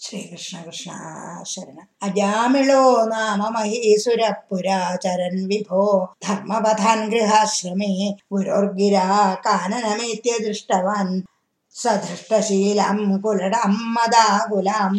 ശ്രീകൃഷ്ണ 0.00 0.58
കൃഷ്ണ 0.66 0.90
ശരണ. 1.46 1.78
അജാമിളോ 2.02 3.04
നാമ 3.04 3.40
മഹീസുരപുരാചരൻ 3.48 5.34
വിഭോ 5.46 5.82
ധർമ്മപഥാൻ 6.22 7.00
ഗൃഹാശ്രമേ 7.08 7.92
ഗുരോർഗിരാ 8.32 9.08
കാനനമേത്യ 9.46 10.32
ദൃഷ്ടവാൻ 10.46 11.08
സധൃഷ്ടശീലം 11.74 12.98
കുലടം 13.20 13.74
മദാകുലം. 13.96 14.94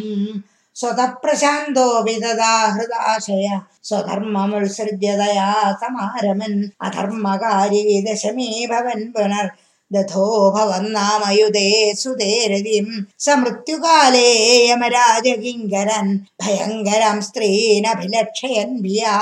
സ്വതപ്രശാന്തോ 0.76 1.86
വിദദാഹൃദാശയ 2.00 3.48
ഹൃദാശയ 3.48 3.48
സ്വധർമ്മമുത്സൃജ്യതയാ 3.84 5.50
സമാരമൻ. 5.80 6.54
അധർമ്മകാരി 6.80 7.82
ദശമീ 8.06 8.66
ഭവൻ 8.66 9.00
പുനർ 9.14 9.48
ദധോ 9.94 10.26
ഭവന്നാമയുധേ 10.54 11.68
സുതേരതിം 12.02 12.86
സമൃത്യുകാലേ 13.18 14.28
യമരാജകിങ്കരൻ. 14.70 16.06
ഭയങ്കരം 16.42 17.18
സ്ത്രീനഭിലക്ഷയൻ 17.22 18.70
ഭിയാ 18.84 19.14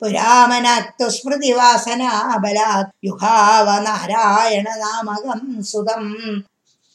പുരാമനത്തു 0.00 1.08
സ്മൃതിവാസനാബലാത് 1.08 2.92
യുഹാവ 3.04 3.68
നാരായണ 3.86 4.68
നാമകം 4.84 5.42
സുതം. 5.62 6.04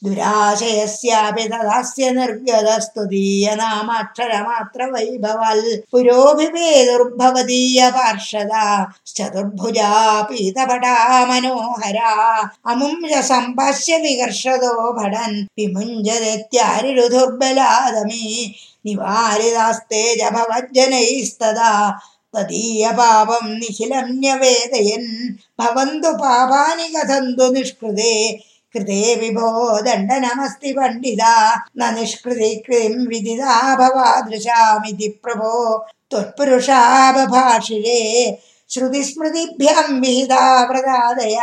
ദുരാശയസ്യാപി 0.02 1.44
തദാസ്യ 1.52 2.08
നിർഗതസ്തുതീയനാമാക്ഷരമാത്ര 2.16 4.80
വൈഭവൽ 4.92 5.60
പുരോഭിപേതുർഭവതീയ 5.92 7.88
പാർഷദ 7.96 8.52
ചതുർഭുജാ 9.12 9.90
പീതപടാ 10.28 10.94
മനോഹരാ 11.30 12.12
അമും 12.66 12.96
സംഭാഷ്യ 13.28 13.98
വികർഷതോ 13.98 14.94
ഭടൻ 14.98 15.46
നിവാരിതാസ്തേജ 18.84 20.20
ഭവജ്ജനൈസ്തദാ 20.36 21.72
തദീയ 22.34 22.90
പാപം 22.92 23.46
നിഖിലം 23.60 24.08
ന്യവേദയൻ 24.16 25.04
ഭവന്തു 25.58 26.10
പാപാനി 26.20 26.86
കഥന്തു 26.94 27.46
നിഷ്കൃതേ 27.54 28.14
कृते 28.72 29.14
विभो 29.20 29.80
दण्डनमस्ति 29.80 30.72
पण्डिता 30.72 31.54
न 31.54 31.94
निष्कृति 31.94 32.54
कृतिम् 32.66 33.06
विदिता 33.06 33.76
भवादृशामिति 33.76 35.08
प्रभो। 35.22 35.86
त्वत्पुरुषा 36.10 37.12
बभाषिरे 37.12 38.38
श्रुति 38.70 39.02
विहिता 40.00 40.64
प्रदादय 40.66 41.36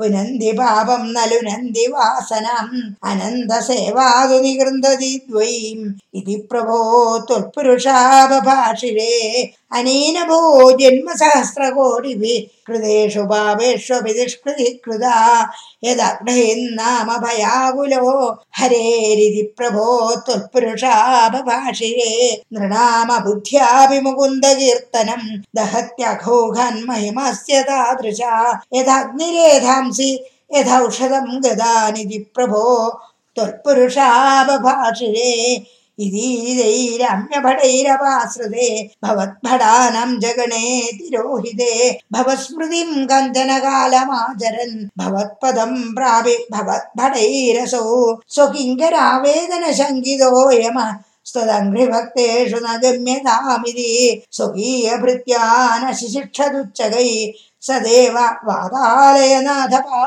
पुनन्दि 0.00 0.52
पापं 0.58 1.02
न 1.14 1.28
लुनन्दि 1.30 1.86
वासनम् 1.94 2.76
अनन्दसेवादु 3.10 4.38
सेवादु 4.44 4.76
द्वयीम् 4.84 5.92
इति 6.18 6.36
प्रभो 6.50 6.78
त्वत्पुरुषाभभाषिरे 7.28 9.10
अनेन 9.78 10.16
भो 10.28 10.40
जन्मसहस्रकोटिभिः 10.78 12.46
कृतेषु 12.66 13.24
पापेष्वपि 13.30 14.12
दुष्कृति 14.14 14.68
कृता 14.84 15.16
यदग्न्नाम 15.84 17.08
भयाकुलो 17.24 18.10
हरेरिति 18.58 19.42
प्रभो 19.58 19.86
त्वत्पुरुषाभभाषिरे 20.26 22.10
नृणाम 22.54 23.10
बुद्ध्याभिमुकुन्द 23.24 24.46
कीर्तनं 24.58 25.22
दहत्यघो 25.56 26.40
तादृशा 27.70 28.34
यदाग्निरेधाम् 28.74 29.89
यथौषधं 30.54 31.42
गदानिति 31.42 32.30
प्रभो 32.34 32.90
त्वत्पुरुषाबभाषिरे 33.36 35.32
भवद्भटानं 39.04 40.20
जगणे 40.20 40.92
तिरोहिते। 40.92 41.98
भवस्मृतिं 42.12 43.06
कन्दनकालमाचरन् 43.06 44.88
भवत्पदं 44.98 45.94
प्रापि 45.94 46.46
भवद्भटैरसौ। 46.52 48.20
स्वकिङ्करावेदनशङ्कितोऽयम 48.28 50.84
स्वकिङ्करावेदनशङ्कितोऽयमस्तदङ्घ्रिभक्तेषु 51.24 52.56
न 52.56 52.80
गम्यतामिति। 52.82 54.22
स्वकीयभृत्या 54.32 55.78
न 55.78 55.92
शिशिक्षदुच्छगै 55.92 57.32
स 57.62 57.78
देव 57.80 58.18
वातालेन 58.44 59.46
अधपा 59.46 60.02